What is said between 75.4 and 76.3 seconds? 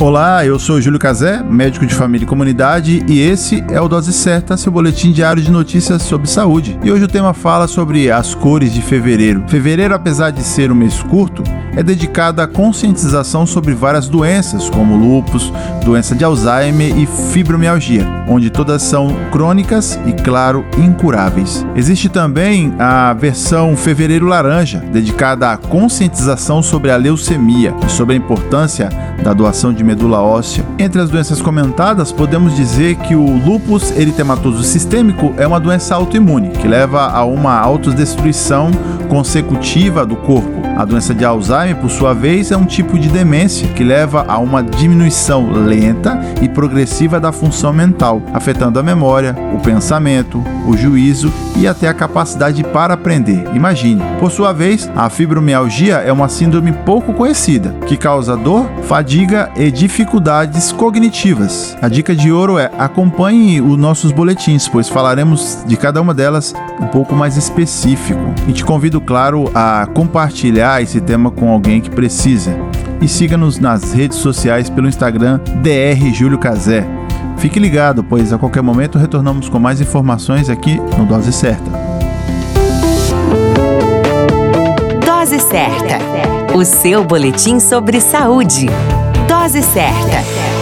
DR